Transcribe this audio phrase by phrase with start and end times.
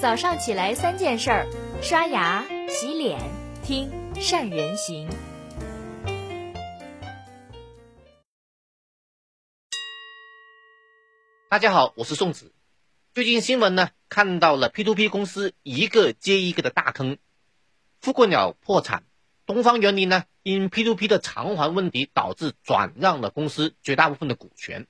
[0.00, 1.48] 早上起来三件事儿：
[1.82, 3.18] 刷牙、洗脸、
[3.64, 5.08] 听善人行。
[11.48, 12.52] 大家好，我是宋子。
[13.12, 17.18] 最近新闻呢，看到了 P2P 公司一个接一个的大坑，
[18.00, 19.02] 富贵鸟破产，
[19.46, 24.86] 东方园林呢因 P2P 的偿还问题导致转让了公司绝大部分的股权，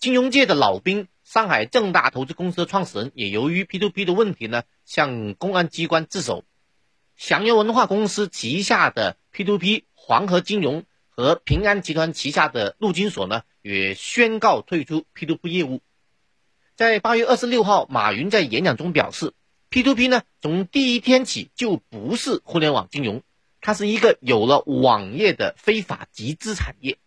[0.00, 1.06] 金融界的老兵。
[1.30, 6.44] 上海正大投资公司的创始人也由于 P2P 的问题呢，向公安机关自首。
[7.14, 15.82] 祥源文化公司旗下的 P2P 黄河金融和平安集团旗下的陆金所呢，也宣告退出 P2P 业务。
[16.74, 19.32] 在八月二十六号，马云在演讲中表示
[19.70, 23.22] ，P2P 呢，从第一天起就不是互联网金融，
[23.60, 26.98] 它是一个有了网页的非法集资产业。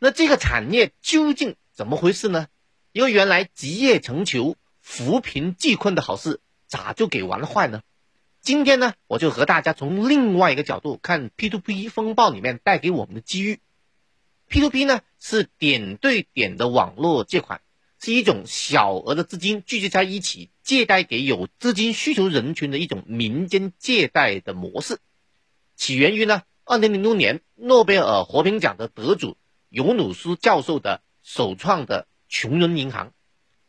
[0.00, 2.48] 那这个产业究竟怎么回事呢？
[2.92, 7.82] 因为原来集腋成裘、扶贫济困的好事，咋就给玩坏呢？
[8.40, 13.60] 今天呢，我就和大家从另外一个角度看 P2P 风暴里面带给我们的机遇。
[14.48, 17.60] P2P 呢是点对点的网络借款，
[18.00, 24.98] 是一种小额的资金聚集在一起，借贷给有资金需求人群的一种民间借贷的模式。
[25.76, 29.36] 起源于呢，二零零六年诺贝尔和平奖的得主
[29.68, 32.08] 尤努斯教授的首创的。
[32.30, 33.12] 穷人银行，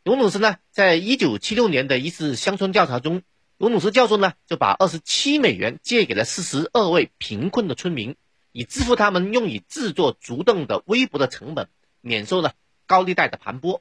[0.04, 3.22] 尤努斯呢，在一九七六年的一次乡村调查中，
[3.58, 8.14] 尤努斯教授呢就把二十七美元借给了四十二位贫困的村民，
[8.52, 11.68] 以支付他们用以制作竹凳的微薄的成本，
[12.00, 12.54] 免受了
[12.86, 13.80] 高利贷的盘剥。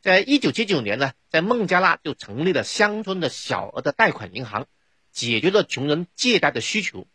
[0.00, 4.66] 在一九七九年呢，在孟加拉就成立了乡村的小额的贷款银行，
[5.10, 7.08] 解决了穷人借贷的需求。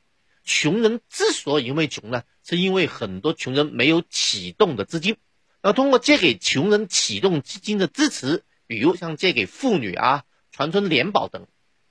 [0.44, 5.16] 穷人之所以因为穷呢，是因为很多穷人没有启动的资金。
[5.61, 11.47] 那通过借给穷人启动基金的支持，比如像借给妇女啊、传村联保等，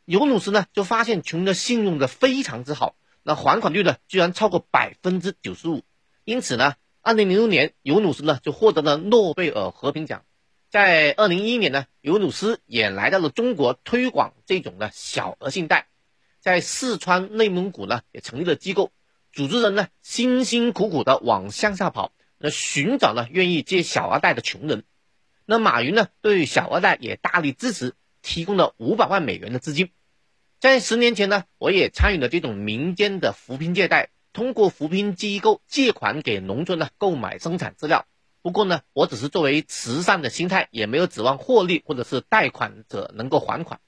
[0.07, 5.83] 尤努斯呢就发现穷人的信用的非常之好，那还款率呢居然超过百分之九十五，
[6.25, 10.25] 因此呢，二零零六年尤努斯呢就获得了诺贝尔和平奖。
[10.71, 15.89] 在二零一一年呢，尤努斯也来到了中国推广这种的小额信贷，
[16.41, 18.93] 在四川、内蒙古呢也成立了机构，
[19.33, 22.13] 组织人呢辛辛苦苦的往乡下跑。
[22.39, 24.85] 那寻找呢愿意借小额贷的穷人，
[25.45, 29.91] 那马云呢对小额贷也大力支持，提供了五百万美元的资金。
[30.61, 38.07] 在十年前呢，我也参与了这种民间的扶贫借贷，通过扶贫机构借款给农村呢购买生产资料。
[38.41, 43.81] 不过呢，我只是作为慈善的心态，也没有指望获利或者是贷款者能够还款。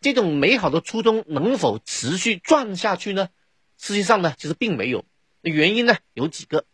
[0.00, 3.30] 这种美好的初衷能否持续赚下去呢？
[3.78, 5.04] 实际上呢，其实并没有。
[5.40, 6.66] 原因呢有几个。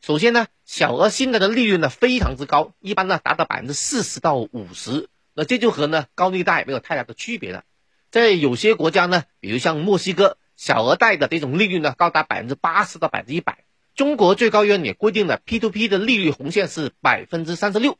[0.00, 7.64] 首先呢，小额信贷的利率呢非常之高，一般呢达到百分之四十到五十，那这就和呢高利贷没有太大的区别了。
[8.10, 13.64] 在有些国家呢，比如像墨西哥，小额贷的这种利率呢高达百分之八十到百分之一百。
[13.94, 17.98] 中国最高院也规定了 P2P 的利率红线是百分之三十六，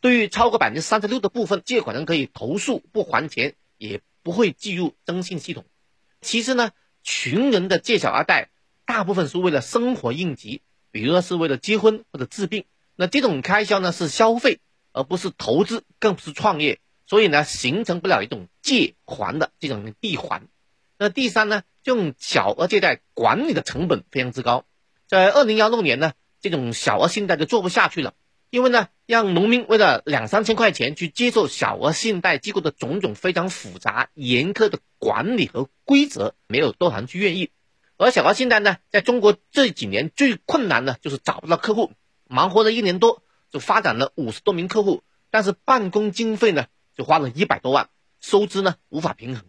[0.00, 5.64] 对于超过百分之三十六的部分，借款人可以投诉不还钱，也不会计入征信系统。
[6.20, 6.72] 其次呢，
[7.02, 8.50] 穷人的借小额贷
[8.84, 10.60] 大部分是为了生活应急。
[10.90, 12.64] 比如说是为了结婚或者治病，
[12.96, 14.60] 那这种开销呢是消费，
[14.92, 20.48] 而不是投资，更不是创业，所以呢形成不了一种借还的这种闭环。
[20.98, 24.64] 那第三呢，这种小额借贷管理的成本非常之高，
[25.06, 28.12] 在二零幺六年呢，这种小额信贷就做不下去了，
[28.50, 37.50] 因为呢，让农民为了两三千块钱去接受小额信贷机构的种种非常复杂严苛的管理和规则，没有多少人去愿意。
[38.00, 41.92] 而小额信贷呢，在中国这几年最困难的就是找不到客户，
[42.26, 49.44] 忙活了一年多，就发展了五十多名客户，但是办公经费呢，就花了一百多万，收支呢无法平衡。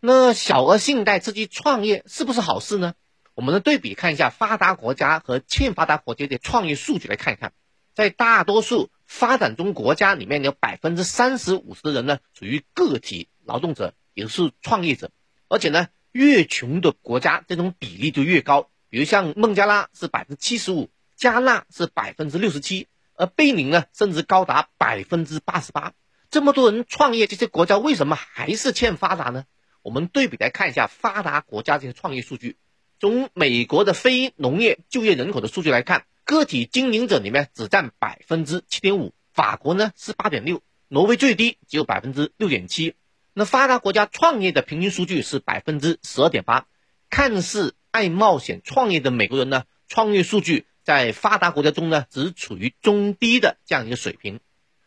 [0.00, 2.94] 那小额信贷刺激创业是不是好事呢？
[3.34, 7.52] 我们的对比看一下发达国家和欠发达国家的创业数据来看一看，
[7.94, 15.12] 在大多数发展中国家里面，有百分之三十五十的人呢属于个体劳动者，也是创业者，
[15.46, 15.86] 而且呢。
[16.16, 18.70] 越穷的国家，这种比例就越高。
[18.88, 25.92] 比如像孟加拉是百分之七十五，加纳是百分之六十七，而贝宁呢，甚至高达百分之八十八。
[26.30, 29.44] 这么多人创业，这些国家为什么还是欠发达呢？
[29.82, 32.56] 我们对比来看一下发达国家这些创业数据。
[32.98, 42.94] 从美国的非农业就业人口的数据来看，个体经营者里面只占百分之七点五，法国呢是八点六，挪威最低只有百分之六点七。
[43.38, 46.66] 那发达国家创业的平均数据是百分之十二点八，
[47.10, 54.40] 看似爱冒险创业的美国人呢，创业数据在发达国家中呢，只处于中低的这样一个水平。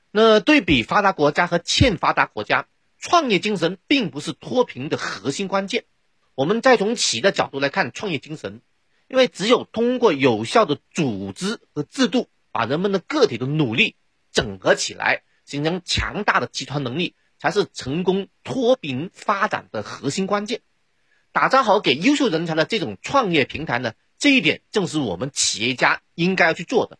[0.10, 2.66] 那对比发达国家和欠发达国家，
[2.98, 5.86] 创业精神并不是脱贫的核心关键。
[6.34, 8.62] 我们再从企业的角度来看创业精神，
[9.08, 13.96] 因为只有通过有效的组织和制度，把人们的个体的努力
[14.32, 20.62] 整合起来，形成强大的集团能力，才是成功脱贫发展的核心关键。
[21.32, 27.00] 打造好给优秀人才的这种创业平台呢，这一点正是我们企业家应该要去做的。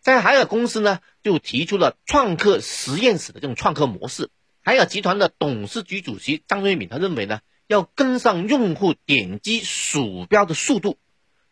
[0.00, 4.30] 在海尔公司呢，就提出了创客实验室的这种创客模式。
[4.62, 10.98] 海尔集团的董事局主席张瑞敏他认为呢，要跟上用户点击鼠标的速度，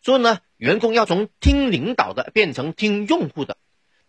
[0.01, 3.57] 所以呢，员工要从听领导的变成听用户的。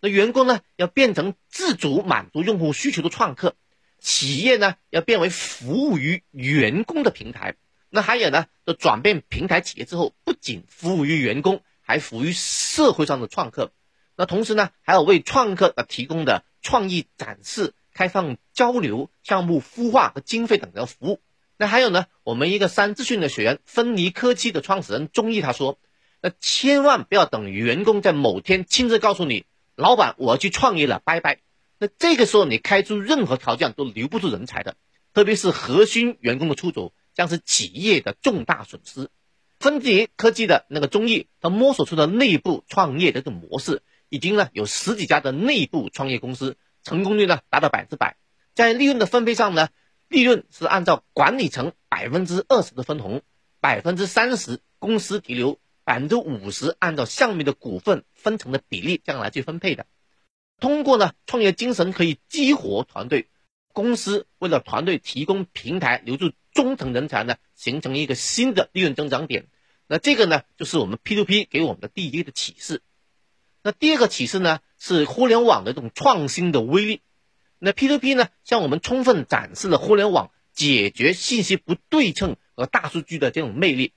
[0.01, 3.55] 那员工呢，要变成自主满足用户需求的创客，
[3.99, 7.55] 企业呢，要变为服务于员工的平台。
[7.89, 13.71] 那还有呢，的转变平台企业之后，不仅服务于员工，还服务于社会上的创客。
[14.15, 21.21] 那同时呢，还有为创客呃提供的创意展示、开放交流、项目孵化和经费等的服务。
[21.55, 25.79] 那还有呢，我们一个三资讯的学员，芬尼科技的创始人钟毅他说
[26.21, 29.45] ：“那千万不要等员工在某天亲自告诉你，
[29.75, 31.39] 老板我要去创业了，拜拜。
[31.79, 34.75] 那这个时候你开出任何条件都留不住人才的，
[35.13, 39.09] 特别是核心员工的出走，将是企业的重大损失。”
[39.59, 43.81] 分级科技的那个钟毅，他摸索出的内部创业的这种模式。
[44.09, 48.15] 已经呢有十几家的内部创业公司成功率呢达到百分之百，
[48.55, 49.67] 在利润的分配上呢，
[50.07, 53.21] 利润是按照管理层百分之二十的分红，
[53.59, 59.85] 百分之三十公司提留，百分之五十按照项目的股份分成的比例这样来去分配的。
[60.59, 63.27] 通过呢创业精神可以激活团队，
[63.73, 69.47] 公司为了团队提供平台，留住中层人才呢，形成一个新的利润增长点。
[69.87, 72.81] 那这个呢就是我们 P to P 给我们的第一个启示。
[73.63, 77.01] 那第二个启示呢，是互联网的这种创新的威力。
[77.59, 83.93] 那 P2P 呢，向我们充分展示了互联网解决信息不对称和大数据的这种魅力。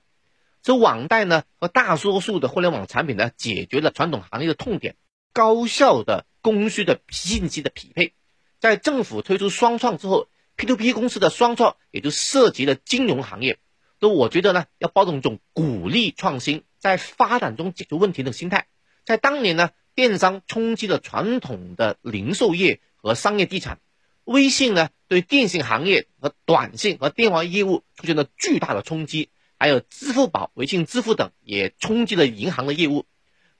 [0.61, 4.95] 这网贷呢和大多数的互联网产品呢，解决了传统行业的痛点，
[5.33, 8.13] 高效的供需的信息的匹配。
[8.59, 13.57] 在政府推出双创之后，P2P 公司的双创也就涉及了金融行业。
[13.99, 18.67] 那我觉得呢，要抱着一种鼓励创新，在发展中解决问题的心态。
[19.05, 23.79] 在当年呢，电商冲击了传统的零售业和商业地产，
[24.23, 33.05] 微信呢对电信行业和短信和电话业务出现了巨大的冲击，还有支付宝、微信支付等也冲击了银行的业务，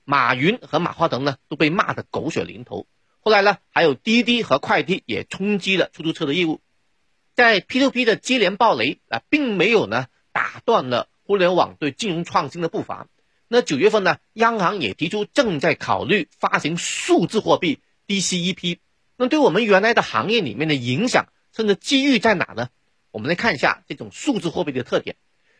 [0.04, 2.86] 马云和马化腾呢都被骂得狗血淋头。
[3.20, 6.60] 后来呢，还有滴滴和快滴也冲击了出租车的业务，
[7.34, 13.06] 在 P2P 的接连暴雷啊，并没有呢打断了互联网对金融创新的步伐。
[13.48, 18.78] 那九月份呢，央行也提出正在考虑发行数字货币 DCEP。
[19.16, 22.70] 那对我们原来的行业里面的影响，甚至机遇在哪呢？
[23.12, 25.16] 我们来看一下这种数字货币的特点。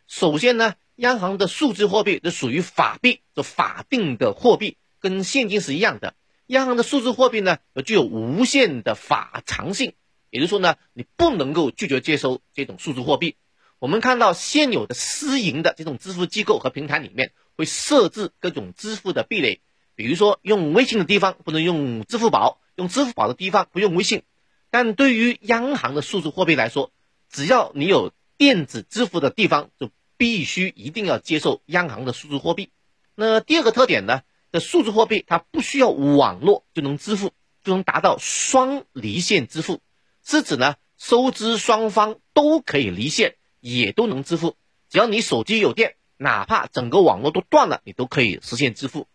[0.08, 6.14] 首先呢，央行的数字货币是属于法币，就法定的货币，跟现金是一样的。
[6.46, 9.94] 央行的数字货币呢，具有无限的法偿性，
[10.30, 13.36] 也就是说呢，你不能够拒绝接收这种数字货币。
[13.78, 17.32] 我们看到现有的私营的这种支付机构和平台里面。
[17.54, 19.60] 会设置各种支付的壁垒，
[19.94, 24.22] 比如说用微信的地方不能用支付宝，用支付宝的地方不用微信。
[24.70, 26.90] 但对于央行的数字货币来说，
[27.28, 29.90] 只要你有电子支付的地方，就
[30.22, 32.70] 必须一定要接受央行的数字货币。
[33.16, 34.22] 那第二个特点呢？
[34.52, 37.32] 这数字货币它不需要网络就能支付，
[37.64, 39.80] 就能达到双离线支付，
[40.24, 44.54] 是指呢收支双方都可以离线，也都能支付，
[44.88, 45.96] 只要你手机有电。
[46.18, 49.08] 哪怕整个网络都断了，你都可以实现支付。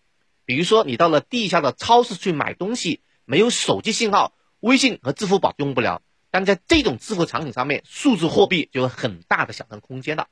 [0.44, 6.02] 比如说，你到了地下的超市去买东西，没有手机信号，微信和支付宝用不了。
[6.32, 10.28] 但在这种支付场景上面，数字货币就有很大的想象空间了。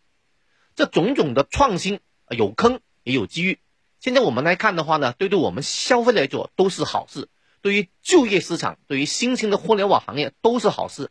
[0.76, 3.60] 这种种的创新有坑也有机遇。
[4.00, 7.30] 现在我们来看的话呢，对对我们消费来说都是好事，
[7.62, 11.10] 对于就业市场，对于新兴的互联网行业都是好事。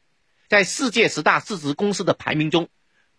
[0.49, 2.69] 在世界十大市值公司的排名中。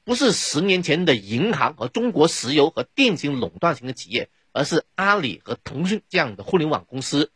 [0.08, 7.32] 不是十年前的银行和中国石油和电信垄断型的企业，而是阿里和腾讯这样的互联网公司，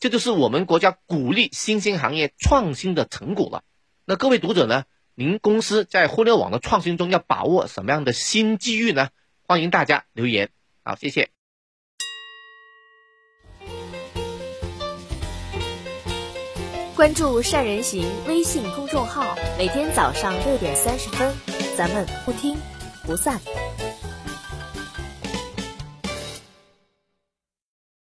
[0.00, 3.62] 这就是我们国家鼓励新兴行业创新的成果了。
[4.06, 4.84] 那各位读者呢？
[5.16, 9.10] 您公司在互联网的创新中要把握什么样的新机遇呢？
[9.46, 10.50] 欢迎大家留言。
[10.82, 11.30] 好，谢谢。
[16.96, 21.32] 关注善人行微信公众号，每天早上六点三十分。
[21.76, 22.56] 咱们不听
[23.04, 23.40] 不散。